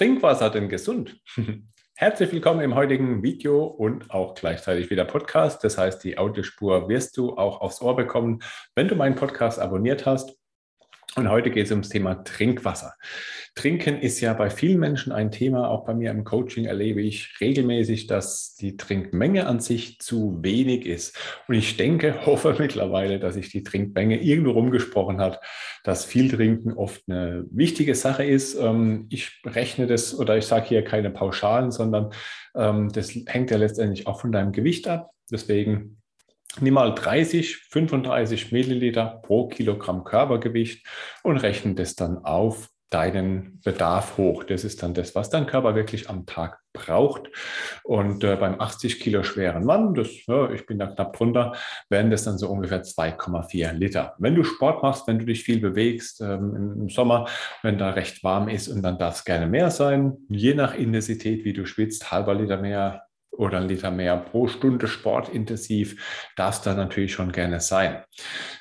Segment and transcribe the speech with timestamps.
[0.00, 1.20] Trinkwasser denn gesund?
[1.94, 5.62] Herzlich willkommen im heutigen Video und auch gleichzeitig wieder Podcast.
[5.62, 8.38] Das heißt, die Audiospur wirst du auch aufs Ohr bekommen,
[8.74, 10.39] wenn du meinen Podcast abonniert hast.
[11.16, 12.94] Und heute geht es ums Thema Trinkwasser.
[13.56, 15.68] Trinken ist ja bei vielen Menschen ein Thema.
[15.68, 20.86] Auch bei mir im Coaching erlebe ich regelmäßig, dass die Trinkmenge an sich zu wenig
[20.86, 21.18] ist.
[21.48, 25.40] Und ich denke, hoffe mittlerweile, dass sich die Trinkmenge irgendwo rumgesprochen hat,
[25.82, 28.54] dass viel Trinken oft eine wichtige Sache ist.
[28.54, 32.10] Ähm, ich rechne das oder ich sage hier keine Pauschalen, sondern
[32.54, 35.10] ähm, das hängt ja letztendlich auch von deinem Gewicht ab.
[35.28, 35.99] Deswegen
[36.58, 40.84] Nimm mal 30, 35 Milliliter pro Kilogramm Körpergewicht
[41.22, 44.42] und rechne das dann auf deinen Bedarf hoch.
[44.42, 47.30] Das ist dann das, was dein Körper wirklich am Tag braucht.
[47.84, 51.52] Und äh, beim 80 Kilo schweren Mann, das, ja, ich bin da knapp drunter,
[51.88, 54.14] werden das dann so ungefähr 2,4 Liter.
[54.18, 57.28] Wenn du Sport machst, wenn du dich viel bewegst ähm, im Sommer,
[57.62, 61.44] wenn da recht warm ist und dann darf es gerne mehr sein, je nach Intensität,
[61.44, 66.76] wie du schwitzt, halber Liter mehr, oder ein Liter mehr pro Stunde sportintensiv, darf dann
[66.76, 68.02] natürlich schon gerne sein.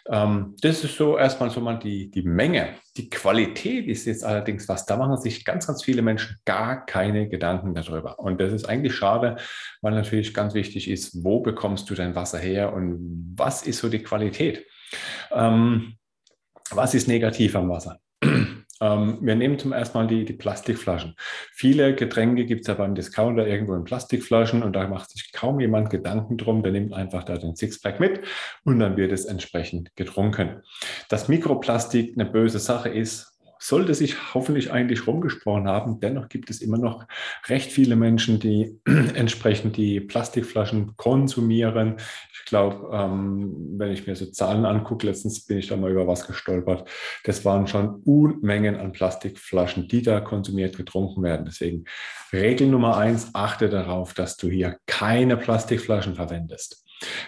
[0.10, 2.76] Ähm, das ist so erstmal so mal die, die Menge.
[2.98, 7.28] Die Qualität ist jetzt allerdings was, da machen sich ganz, ganz viele Menschen gar keine
[7.30, 8.20] Gedanken darüber.
[8.20, 9.38] Und das ist eigentlich schade,
[9.82, 13.90] weil natürlich ganz wichtig ist, wo bekommst du dein Wasser her und was ist so
[13.90, 14.66] die Qualität?
[15.32, 15.96] Ähm,
[16.72, 18.00] was ist negativ am Wasser?
[18.82, 21.16] Ähm, wir nehmen zum ersten Mal die, die Plastikflaschen.
[21.54, 25.60] Viele Getränke gibt es ja beim Discounter irgendwo in Plastikflaschen und da macht sich kaum
[25.60, 26.64] jemand Gedanken drum.
[26.64, 28.22] Der nimmt einfach da den Sixpack mit
[28.64, 30.62] und dann wird es entsprechend getrunken.
[31.10, 36.00] Dass Mikroplastik eine böse Sache ist, sollte sich hoffentlich eigentlich rumgesprochen haben.
[36.00, 37.06] Dennoch gibt es immer noch
[37.48, 38.80] recht viele Menschen, die
[39.14, 41.98] entsprechend die Plastikflaschen konsumieren.
[42.34, 46.08] Ich glaube, ähm, wenn ich mir so Zahlen angucke, letztens bin ich da mal über
[46.08, 46.90] was gestolpert.
[47.26, 51.46] Das waren schon Unmengen an Plastikflaschen, die da konsumiert, getrunken werden.
[51.46, 51.84] Deswegen
[52.32, 56.86] Regel Nummer eins, achte darauf, dass du hier keine Plastikflaschen verwendest.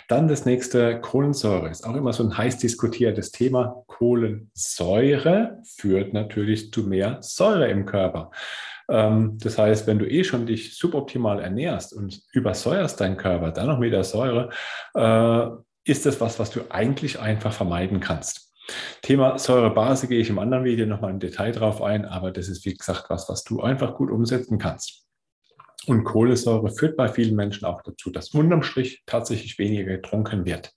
[0.08, 1.70] Dann das nächste, Kohlensäure.
[1.70, 3.84] Ist auch immer so ein heiß diskutiertes Thema.
[3.88, 8.32] Kohlensäure führt natürlich zu mehr Säure im Körper.
[8.90, 13.68] Ähm, das heißt, wenn du eh schon dich suboptimal ernährst und übersäuerst deinen Körper, dann
[13.68, 14.50] noch mit der Säure,
[14.96, 15.48] äh,
[15.84, 18.52] ist das was, was du eigentlich einfach vermeiden kannst.
[19.02, 22.66] Thema Säurebase gehe ich im anderen Video nochmal im Detail drauf ein, aber das ist
[22.66, 25.08] wie gesagt was, was du einfach gut umsetzen kannst.
[25.88, 30.74] Und Kohlensäure führt bei vielen Menschen auch dazu, dass unterm Strich tatsächlich weniger getrunken wird.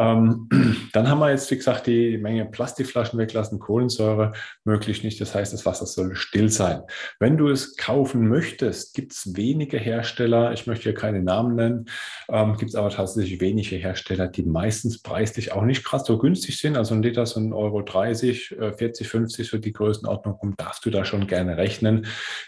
[0.00, 0.48] Ähm,
[0.94, 4.32] dann haben wir jetzt, wie gesagt, die Menge Plastikflaschen weglassen, Kohlensäure
[4.64, 5.20] möglich nicht.
[5.20, 6.82] Das heißt, das Wasser soll still sein.
[7.18, 11.86] Wenn du es kaufen möchtest, gibt es wenige Hersteller, ich möchte hier keine Namen nennen,
[12.30, 16.58] ähm, gibt es aber tatsächlich wenige Hersteller, die meistens preislich auch nicht krass so günstig
[16.58, 16.78] sind.
[16.78, 20.90] Also ein Liter so ein Euro 30, 40, 50 so die Größenordnung rum, darfst du
[20.90, 22.06] da schon gerne rechnen.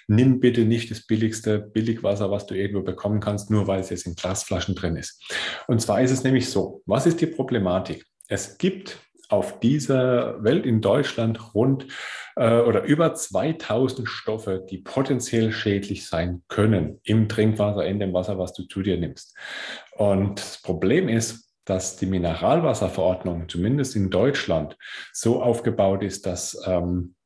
[0.08, 4.06] Nimm bitte nicht das billigste Billigwasser, was du irgendwo bekommen kannst, nur weil es jetzt
[4.06, 5.22] in Glasflaschen drin ist.
[5.68, 8.06] Und zwar ist es nämlich so, was ist die Problematik.
[8.28, 11.88] Es gibt auf dieser Welt in Deutschland rund
[12.36, 18.38] äh, oder über 2000 Stoffe, die potenziell schädlich sein können im Trinkwasser, in dem Wasser,
[18.38, 19.36] was du zu dir nimmst.
[19.96, 24.76] Und das Problem ist, dass die Mineralwasserverordnung, zumindest in Deutschland,
[25.12, 27.16] so aufgebaut ist, dass ähm,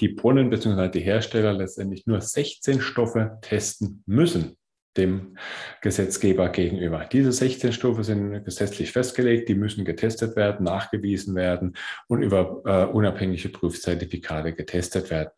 [0.00, 0.90] die Brunnen bzw.
[0.90, 4.58] die Hersteller letztendlich nur 16 Stoffe testen müssen
[4.96, 5.36] dem
[5.82, 7.06] Gesetzgeber gegenüber.
[7.10, 11.76] Diese 16 Stufen sind gesetzlich festgelegt, die müssen getestet werden, nachgewiesen werden
[12.08, 15.30] und über äh, unabhängige Prüfzertifikate getestet werden.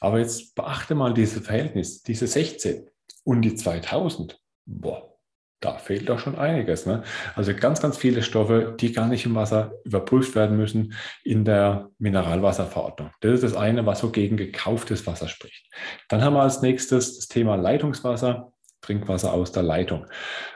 [0.00, 2.88] Aber jetzt beachte mal dieses Verhältnis, diese 16
[3.24, 4.40] und die 2000.
[4.64, 5.16] Boah,
[5.60, 6.86] da fehlt doch schon einiges.
[6.86, 7.02] Ne?
[7.34, 11.90] Also ganz, ganz viele Stoffe, die gar nicht im Wasser überprüft werden müssen in der
[11.98, 13.10] Mineralwasserverordnung.
[13.20, 15.70] Das ist das eine, was so gegen gekauftes Wasser spricht.
[16.08, 18.52] Dann haben wir als nächstes das Thema Leitungswasser.
[18.86, 20.06] Trinkwasser aus der Leitung.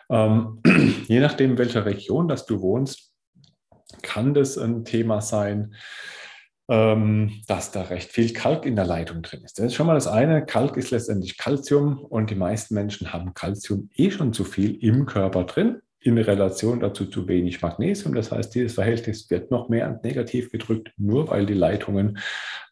[0.08, 0.60] Ähm,
[1.08, 3.12] je nachdem, welcher Region das du wohnst,
[4.02, 5.74] kann das ein Thema sein,
[6.68, 9.58] ähm, dass da recht viel Kalk in der Leitung drin ist.
[9.58, 10.46] Das ist schon mal das eine.
[10.46, 15.06] Kalk ist letztendlich Kalzium und die meisten Menschen haben Kalzium eh schon zu viel im
[15.06, 15.80] Körper drin.
[16.02, 18.14] In Relation dazu zu wenig Magnesium.
[18.14, 22.18] Das heißt, dieses Verhältnis wird noch mehr negativ gedrückt, nur weil die Leitungen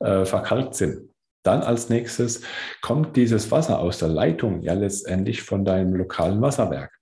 [0.01, 1.11] äh, verkalkt sind.
[1.49, 2.43] Dann als nächstes
[2.83, 6.93] kommt dieses Wasser aus der Leitung ja letztendlich von deinem lokalen Wasserwerk.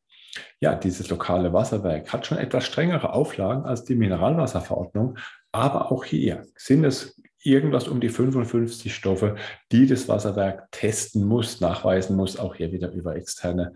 [0.60, 5.18] Ja, dieses lokale Wasserwerk hat schon etwas strengere Auflagen als die Mineralwasserverordnung,
[5.50, 9.34] aber auch hier sind es irgendwas um die 55 Stoffe,
[9.72, 13.72] die das Wasserwerk testen muss, nachweisen muss, auch hier wieder über externe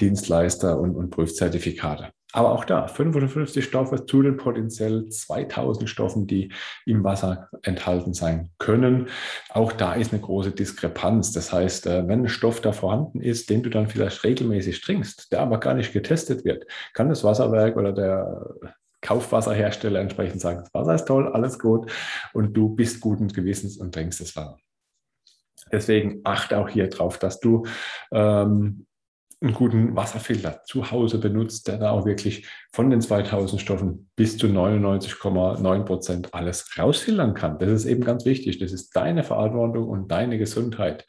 [0.00, 2.12] Dienstleister und, und Prüfzertifikate.
[2.34, 6.52] Aber auch da 550 Stoffe zu den potenziell 2000 Stoffen, die
[6.84, 9.08] im Wasser enthalten sein können.
[9.50, 11.30] Auch da ist eine große Diskrepanz.
[11.30, 15.30] Das heißt, äh, wenn ein Stoff da vorhanden ist, den du dann vielleicht regelmäßig trinkst,
[15.30, 18.46] der aber gar nicht getestet wird, kann das Wasserwerk oder der
[19.00, 21.92] Kaufwasserhersteller entsprechend sagen, das Wasser ist toll, alles gut
[22.32, 24.58] und du bist guten Gewissens und trinkst das Wasser.
[25.70, 27.64] Deswegen achte auch hier drauf, dass du
[28.10, 28.86] ähm,
[29.40, 34.38] einen guten Wasserfilter zu Hause benutzt, der da auch wirklich von den 2000 Stoffen bis
[34.38, 37.58] zu 99,9 Prozent alles rausfiltern kann.
[37.58, 38.58] Das ist eben ganz wichtig.
[38.58, 41.06] Das ist deine Verantwortung und deine Gesundheit.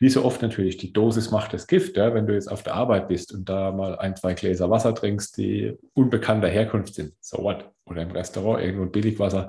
[0.00, 1.96] Wie so oft natürlich, die Dosis macht das Gift.
[1.96, 2.14] Ja?
[2.14, 5.36] Wenn du jetzt auf der Arbeit bist und da mal ein, zwei Gläser Wasser trinkst,
[5.36, 7.75] die unbekannter Herkunft sind, so what?
[7.86, 9.48] Oder im Restaurant irgendwo Billigwasser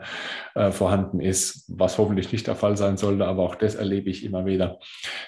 [0.53, 4.23] äh, vorhanden ist, was hoffentlich nicht der Fall sein sollte, aber auch das erlebe ich
[4.23, 4.79] immer wieder,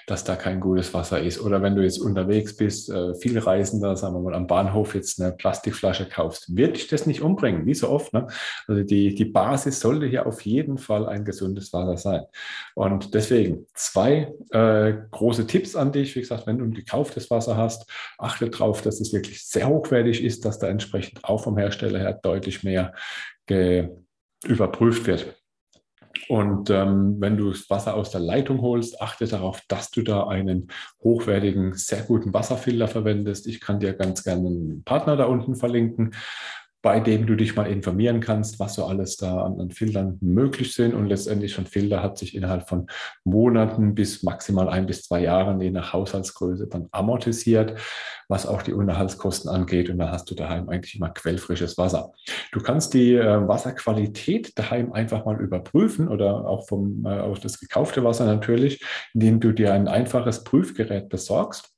[0.06, 1.40] dass da kein gutes Wasser ist.
[1.40, 5.20] Oder wenn du jetzt unterwegs bist, äh, viel Reisender, sagen wir mal am Bahnhof jetzt
[5.20, 8.12] eine Plastikflasche kaufst, wird dich das nicht umbringen, wie so oft.
[8.12, 8.28] Ne?
[8.68, 12.22] Also die, die Basis sollte hier auf jeden Fall ein gesundes Wasser sein.
[12.74, 16.14] Und deswegen zwei äh, große Tipps an dich.
[16.14, 20.22] Wie gesagt, wenn du ein gekauftes Wasser hast, achte darauf, dass es wirklich sehr hochwertig
[20.22, 22.92] ist, dass da entsprechend auch vom Hersteller her deutlich mehr
[24.44, 25.36] überprüft wird.
[26.28, 30.26] Und ähm, wenn du das Wasser aus der Leitung holst, achte darauf, dass du da
[30.26, 30.68] einen
[31.02, 33.46] hochwertigen, sehr guten Wasserfilter verwendest.
[33.46, 36.14] Ich kann dir ganz gerne einen Partner da unten verlinken
[36.82, 40.74] bei dem du dich mal informieren kannst, was so alles da an, an Filtern möglich
[40.74, 40.94] sind.
[40.94, 42.86] Und letztendlich schon Filter hat sich innerhalb von
[43.24, 47.78] Monaten bis maximal ein bis zwei Jahren, je nach Haushaltsgröße, dann amortisiert,
[48.28, 49.90] was auch die Unterhaltskosten angeht.
[49.90, 52.12] Und da hast du daheim eigentlich immer quellfrisches Wasser.
[52.52, 57.60] Du kannst die äh, Wasserqualität daheim einfach mal überprüfen oder auch vom, äh, auch das
[57.60, 61.69] gekaufte Wasser natürlich, indem du dir ein einfaches Prüfgerät besorgst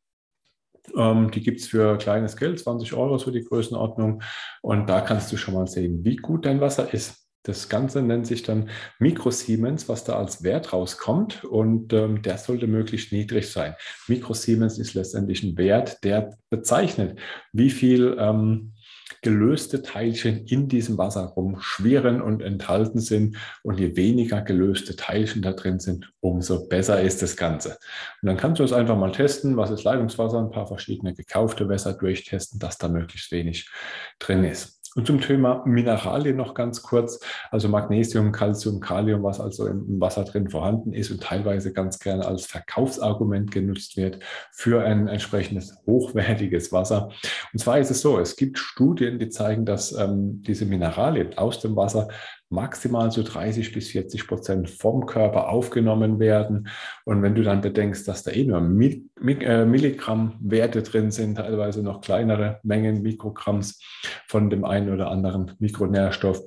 [0.96, 4.22] ähm, die gibt es für kleines Geld, 20 Euro so die Größenordnung.
[4.62, 7.22] Und da kannst du schon mal sehen, wie gut dein Wasser ist.
[7.44, 8.70] Das Ganze nennt sich dann
[9.00, 13.74] Mikrosiemens, was da als Wert rauskommt und ähm, der sollte möglichst niedrig sein.
[14.06, 17.18] Mikrosiemens ist letztendlich ein Wert, der bezeichnet,
[17.52, 18.74] wie viel ähm,
[19.22, 23.36] gelöste Teilchen in diesem Wasser rumschwirren und enthalten sind.
[23.62, 27.78] Und je weniger gelöste Teilchen da drin sind, umso besser ist das Ganze.
[28.20, 31.68] Und dann kannst du es einfach mal testen, was ist Leitungswasser, ein paar verschiedene gekaufte
[31.68, 33.70] Wässer durchtesten, dass da möglichst wenig
[34.18, 34.81] drin ist.
[34.94, 37.20] Und zum Thema Mineralien noch ganz kurz.
[37.50, 42.26] Also Magnesium, Calcium, Kalium, was also im Wasser drin vorhanden ist und teilweise ganz gerne
[42.26, 44.18] als Verkaufsargument genutzt wird
[44.52, 47.10] für ein entsprechendes hochwertiges Wasser.
[47.52, 51.60] Und zwar ist es so, es gibt Studien, die zeigen, dass ähm, diese Mineralien aus
[51.60, 52.08] dem Wasser
[52.52, 56.68] maximal so 30 bis 40 Prozent vom Körper aufgenommen werden.
[57.04, 62.02] Und wenn du dann bedenkst, dass da eh nur äh, Milligramm-Werte drin sind, teilweise noch
[62.02, 63.80] kleinere Mengen Mikrogramms
[64.28, 66.40] von dem einen oder anderen Mikronährstoff,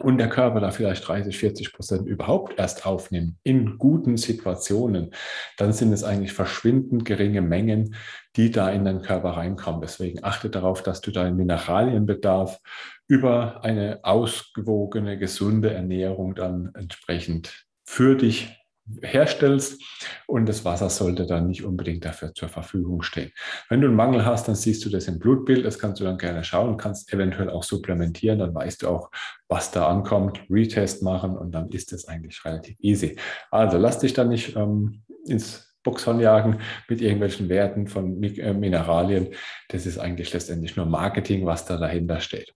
[0.00, 5.14] und der Körper da vielleicht 30, 40 Prozent überhaupt erst aufnimmt in guten Situationen,
[5.56, 7.94] dann sind es eigentlich verschwindend geringe Mengen,
[8.34, 9.80] die da in den Körper reinkommen.
[9.80, 12.58] Deswegen achte darauf, dass du deinen Mineralienbedarf
[13.06, 18.63] über eine ausgewogene, gesunde Ernährung dann entsprechend für dich
[19.02, 19.82] herstellst
[20.26, 23.30] und das Wasser sollte dann nicht unbedingt dafür zur Verfügung stehen.
[23.68, 26.18] Wenn du einen Mangel hast, dann siehst du das im Blutbild, das kannst du dann
[26.18, 29.10] gerne schauen, kannst eventuell auch supplementieren, dann weißt du auch,
[29.48, 33.16] was da ankommt, Retest machen und dann ist das eigentlich relativ easy.
[33.50, 39.28] Also lass dich dann nicht ähm, ins Boxhorn jagen mit irgendwelchen Werten von äh, Mineralien.
[39.68, 42.54] Das ist eigentlich letztendlich nur Marketing, was da dahinter steht.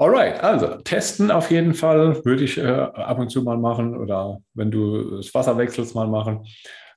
[0.00, 4.38] Alright, also testen auf jeden Fall würde ich äh, ab und zu mal machen oder
[4.54, 6.46] wenn du das Wasser wechselst, mal machen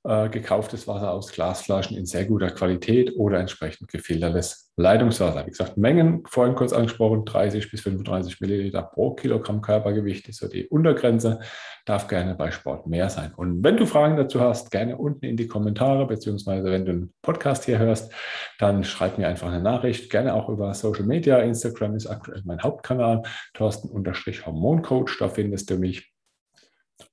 [0.05, 5.45] äh, gekauftes Wasser aus Glasflaschen in sehr guter Qualität oder entsprechend gefiltertes Leitungswasser.
[5.45, 10.48] Wie gesagt, Mengen vorhin kurz angesprochen, 30 bis 35 Milliliter pro Kilogramm Körpergewicht ist so
[10.48, 11.39] die Untergrenze,
[11.86, 13.33] darf gerne bei Sport mehr sein.
[13.36, 17.13] Und wenn du Fragen dazu hast, gerne unten in die Kommentare, beziehungsweise wenn du einen
[17.22, 18.12] Podcast hier hörst,
[18.60, 21.39] dann schreib mir einfach eine Nachricht, gerne auch über Social Media.
[21.39, 26.12] Instagram ist aktuell mein Hauptkanal, Thorsten-Hormoncoach, da findest du mich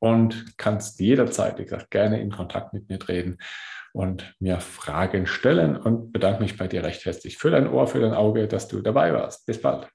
[0.00, 3.38] und kannst jederzeit, wie gesagt, gerne in Kontakt mit mir treten
[3.92, 8.00] und mir Fragen stellen und bedanke mich bei dir recht herzlich für dein Ohr, für
[8.00, 9.46] dein Auge, dass du dabei warst.
[9.46, 9.88] Bis bald.